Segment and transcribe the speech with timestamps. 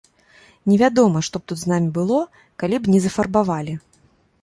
[0.71, 2.19] Невядома, што б тут з намі было,
[2.65, 3.81] калі б не зафарбавалі.